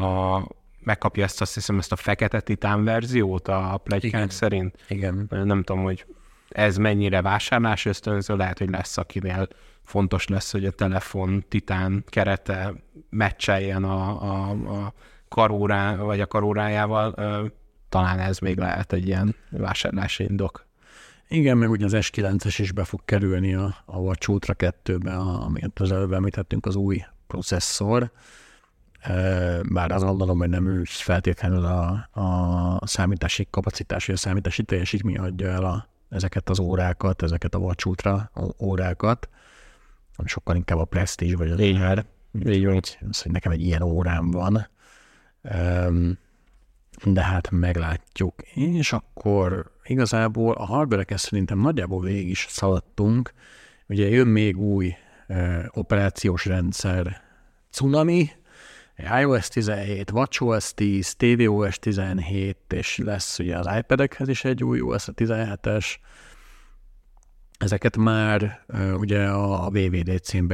[0.00, 0.46] a
[0.80, 4.84] megkapja ezt azt hiszem ezt a fekete titán verziót a plegykák szerint.
[4.88, 5.26] Igen.
[5.30, 6.06] Nem tudom, hogy
[6.48, 9.48] ez mennyire vásárlás ösztönző, lehet, hogy lesz, akinél
[9.84, 12.74] fontos lesz, hogy a telefon titán kerete
[13.10, 14.92] meccseljen a, a, a
[15.28, 17.14] karórá, vagy a karórájával.
[17.88, 20.66] Talán ez még lehet egy ilyen vásárlási indok.
[21.28, 25.80] Igen, meg ugye az S9-es is be fog kerülni a, a Watch Ultra 2-be, amit
[25.80, 28.10] az előbb említettünk, az új processzor.
[29.62, 32.08] Bár az gondolom, hogy nem ő feltétlenül a,
[32.80, 37.58] a számítási kapacitás, vagy a számítási teljesítmény adja el a, ezeket az órákat, ezeket a
[37.58, 39.28] Watch Ultra órákat,
[40.16, 41.60] hanem sokkal inkább a Prestige vagy a.
[42.44, 42.80] Így van.
[43.10, 44.68] Az, hogy nekem egy ilyen órám van.
[47.04, 48.42] De hát meglátjuk.
[48.54, 53.32] És akkor igazából a hardware szerintem nagyjából végig is szaladtunk.
[53.88, 54.94] Ugye jön még új
[55.26, 57.22] e, operációs rendszer
[57.70, 58.30] Tsunami,
[59.20, 65.08] iOS 17, WatchOS 10, tvOS 17, és lesz ugye az iPad-ekhez is egy új OS
[65.14, 65.94] 17-es.
[67.58, 70.46] Ezeket már e, ugye a, a WWDC-n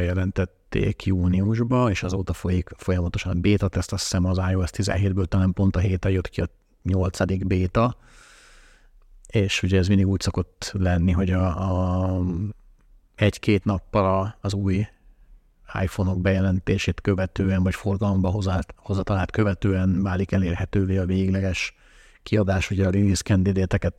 [0.73, 5.53] bejelentették júniusba, és azóta folyik folyamatosan a beta teszt, azt hiszem az iOS 17-ből talán
[5.53, 6.49] pont a héten jött ki a
[6.83, 7.45] 8.
[7.47, 7.97] beta,
[9.29, 12.21] és ugye ez mindig úgy szokott lenni, hogy a, a
[13.15, 14.87] egy-két nappal az új
[15.83, 18.43] iPhone-ok bejelentését követően, vagy forgalomba
[18.77, 21.75] hozatalát követően válik elérhetővé a végleges
[22.23, 23.93] kiadás, ugye a release candidate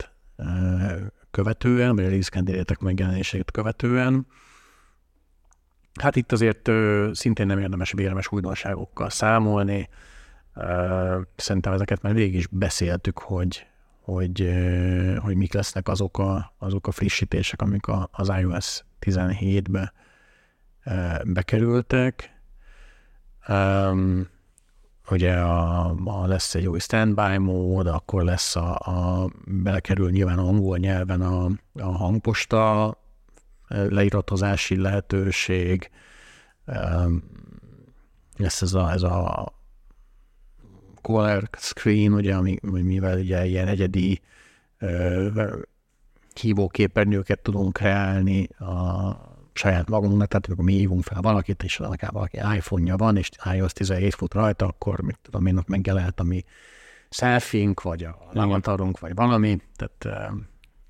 [1.30, 4.26] követően, vagy a release candidate megjelenését követően.
[6.00, 9.88] Hát itt azért ö, szintén nem érdemes véremes újdonságokkal számolni.
[10.54, 13.66] Ö, szerintem ezeket már végig is beszéltük, hogy,
[14.00, 19.92] hogy, ö, hogy mik lesznek azok a, azok a frissítések, amik a, az iOS 17-be
[21.24, 22.40] bekerültek.
[23.48, 24.28] Um,
[25.10, 30.78] ugye a, a lesz egy új standby mód, akkor lesz a, a belekerül nyilván angol
[30.78, 32.84] nyelven a, a hangposta
[33.68, 35.90] leiratozási lehetőség,
[38.36, 39.52] lesz ez a, ez a
[41.02, 44.20] color screen, ugye, ami, mivel ugye ilyen egyedi
[46.40, 52.36] hívóképernyőket tudunk kreálni a saját magunknak, tehát amikor mi hívunk fel valakit, és akár valaki
[52.36, 56.44] iPhone-ja van, és iOS 17 fut rajta, akkor mit tudom én, ott megjelent a mi
[57.10, 60.28] selfink, vagy a lavatarunk, vagy valami, tehát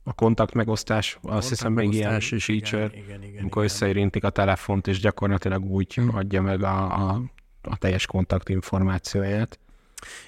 [0.04, 3.74] a kontakt megosztás, azt hiszem még ilyen feature, igen, igen, igen, amikor igen.
[3.74, 6.14] összeérintik a telefont, és gyakorlatilag úgy hmm.
[6.14, 7.22] adja meg a, a,
[7.62, 9.58] a teljes kontakt információját.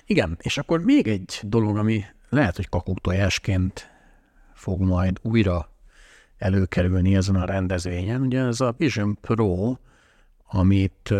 [0.07, 3.91] Igen, és akkor még egy dolog, ami lehet, hogy kakuktojásként
[4.55, 5.71] fog majd újra
[6.39, 8.21] előkerülni ezen a rendezvényen.
[8.21, 9.77] Ugye ez a Vision Pro,
[10.47, 11.15] amit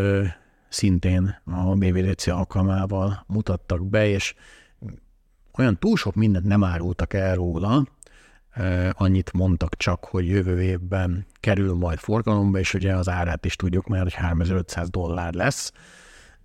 [0.69, 4.35] szintén a BVDC alkalmával mutattak be, és
[5.59, 7.87] olyan túl sok mindent nem árultak el róla,
[8.93, 13.87] annyit mondtak csak, hogy jövő évben kerül majd forgalomba, és ugye az árát is tudjuk
[13.87, 15.73] mert hogy 3500 dollár lesz.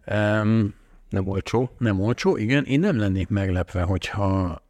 [0.06, 0.74] Um,
[1.10, 1.70] nem olcsó.
[1.78, 2.64] Nem olcsó, igen.
[2.64, 4.62] Én nem lennék meglepve, hogyha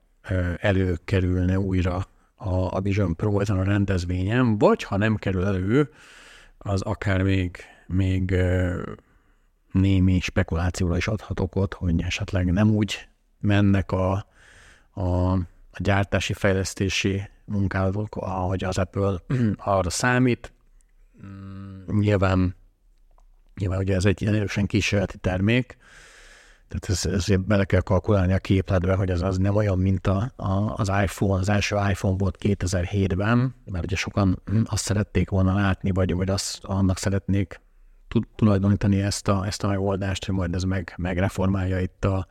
[0.57, 5.89] előkerülne újra a, a Vision Pro ezen a rendezvényen, vagy ha nem kerül elő,
[6.57, 8.35] az akár még, még
[9.71, 13.07] némi spekulációra is adhat okot, hogy esetleg nem úgy
[13.39, 14.25] mennek a,
[14.91, 15.31] a,
[15.71, 19.23] a gyártási, fejlesztési munkálatok, ahogy az Apple
[19.57, 20.53] arra számít.
[21.25, 22.55] Mm, nyilván,
[23.55, 25.77] nyilván ugye ez egy erősen kísérleti termék,
[26.71, 30.31] tehát ez, ezért bele kell kalkulálni a képletbe, hogy az, az nem olyan, mint a,
[30.35, 31.39] a, az iPhone.
[31.39, 36.63] Az első iPhone volt 2007-ben, mert ugye sokan azt szerették volna látni, vagy, vagy azt,
[36.63, 37.61] annak szeretnék
[38.35, 42.27] tulajdonítani ezt a, ezt a megoldást, hogy majd ez meg, megreformálja itt a,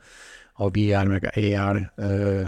[0.53, 1.93] a VR meg AR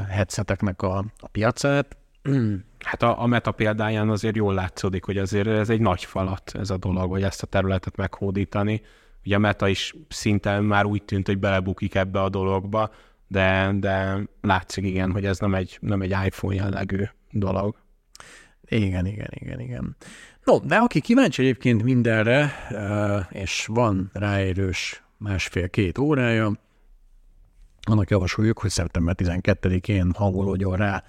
[0.09, 1.97] headseteknek a, a piacát.
[2.79, 6.69] Hát a, a meta példáján azért jól látszódik, hogy azért ez egy nagy falat ez
[6.69, 8.81] a dolog, hogy ezt a területet meghódítani
[9.25, 12.91] Ugye a Meta is szinte már úgy tűnt, hogy belebukik ebbe a dologba,
[13.27, 17.75] de, de látszik igen, hogy ez nem egy, nem egy iPhone jellegű dolog.
[18.65, 19.95] Igen, igen, igen, igen.
[20.43, 26.51] No, de aki kíváncsi egyébként mindenre, eh, és van ráérős másfél-két órája,
[27.81, 31.03] annak javasoljuk, hogy szeptember 12-én hangolódjon rá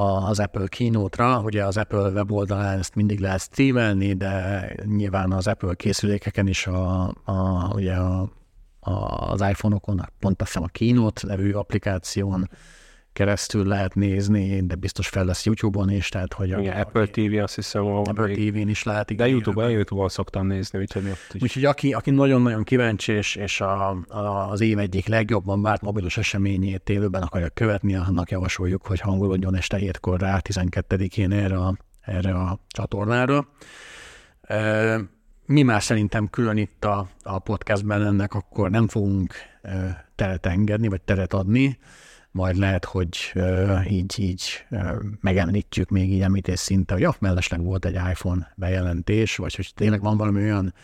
[0.00, 1.40] az Apple keynote-ra.
[1.40, 7.02] Ugye az Apple weboldalán ezt mindig lehet streamelni, de nyilván az Apple készülékeken is a,
[7.24, 8.32] a, ugye a,
[8.80, 8.92] a,
[9.30, 12.50] az iPhone-okon, pont azt hiszem a Keynote nevű applikáción
[13.14, 16.52] keresztül lehet nézni, de biztos fel lesz YouTube-on is, tehát hogy...
[16.52, 19.14] A, Igen, Apple TV azt hiszem, Apple TV-n is lehet.
[19.14, 21.42] De YouTube-on, YouTube-on szoktam nézni, úgyhogy ott is.
[21.42, 26.16] Úgyhogy aki, aki nagyon-nagyon kíváncsi, és, és a, a, az év egyik legjobban várt mobilos
[26.16, 32.34] eseményét élőben akarja követni, annak javasoljuk, hogy hangolódjon este hétkor rá 12-én erre a, erre
[32.34, 33.48] a csatornára.
[35.46, 39.34] Mi már szerintem külön itt a, a podcastben ennek akkor nem fogunk
[40.14, 41.78] teret engedni, vagy teret adni,
[42.34, 47.64] majd lehet, hogy uh, így, így uh, megemlítjük még így említés szinte, hogy ja, mellesleg
[47.64, 50.74] volt egy iPhone bejelentés, vagy hogy tényleg van valami olyan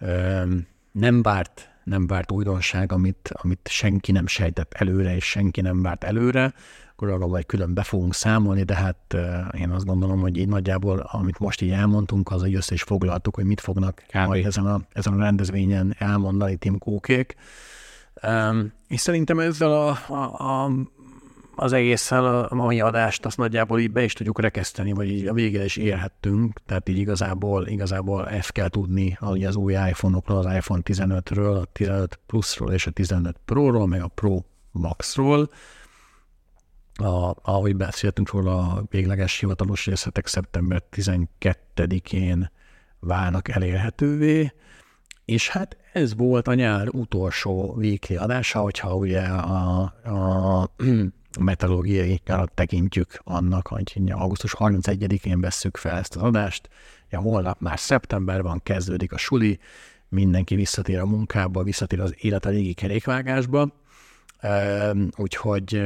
[0.00, 0.52] uh,
[0.92, 6.04] nem várt, nem várt újdonság, amit, amit senki nem sejtett előre, és senki nem várt
[6.04, 6.54] előre,
[6.92, 9.16] akkor arról majd külön be fogunk számolni, de hát
[9.58, 13.34] én azt gondolom, hogy így nagyjából, amit most így elmondtunk, az, hogy össze is foglaltuk,
[13.34, 17.34] hogy mit fognak majd ezen a, ezen a rendezvényen elmondani Tim Kókék.
[18.22, 20.70] Um, és szerintem ezzel a, a, a
[21.60, 25.32] az egésszel a mai adást azt nagyjából így be is tudjuk rekeszteni, vagy így a
[25.32, 30.54] végére is érhettünk, tehát így igazából, igazából ezt kell tudni hogy az új iPhone-okról, az
[30.54, 35.50] iPhone 15-ről, a 15 Plus-ról és a 15 Pro-ról, meg a Pro Max-ról.
[36.94, 42.50] A, ahogy beszéltünk róla, a végleges hivatalos részletek szeptember 12-én
[43.00, 44.52] válnak elérhetővé,
[45.24, 50.70] és hát ez volt a nyár utolsó weekly adása, hogyha ugye a, a
[51.40, 52.22] meteorológiai
[52.54, 56.68] tekintjük annak, hogy augusztus 31-én vesszük fel ezt az adást,
[57.10, 59.58] ja, holnap már szeptember van, kezdődik a suli,
[60.08, 63.72] mindenki visszatér a munkába, visszatér az élet a régi kerékvágásba,
[65.16, 65.82] úgyhogy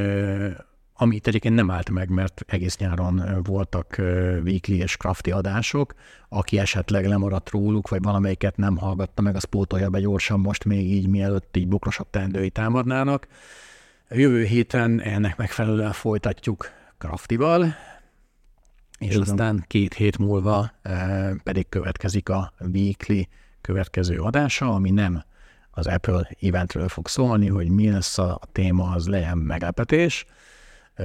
[0.94, 3.94] amit egyébként nem állt meg, mert egész nyáron voltak
[4.44, 5.94] weekly és crafty adások,
[6.28, 10.90] aki esetleg lemaradt róluk, vagy valamelyiket nem hallgatta meg, az pótolja be gyorsan most még
[10.90, 13.26] így, mielőtt így bokrosabb teendői támadnának.
[14.14, 17.74] Jövő héten ennek megfelelően folytatjuk Craftival,
[18.98, 19.22] és Tudom.
[19.22, 20.72] aztán két hét múlva
[21.42, 23.22] pedig következik a weekly
[23.60, 25.24] következő adása, ami nem
[25.70, 30.24] az Apple eventről fog szólni, hogy mi lesz a téma, az legyen meglepetés.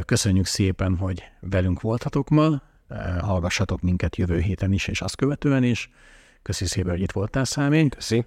[0.05, 2.61] Köszönjük szépen, hogy velünk voltatok ma,
[3.19, 5.89] hallgassatok minket jövő héten is, és azt követően is.
[6.41, 7.89] Köszi szépen, hogy itt voltál, Számény.
[7.89, 8.25] Köszi.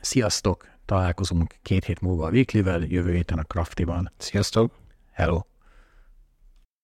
[0.00, 4.12] Sziasztok, találkozunk két hét múlva a Weekly-vel, jövő héten a Crafty-ban.
[4.16, 4.72] Sziasztok.
[5.12, 5.49] Hello.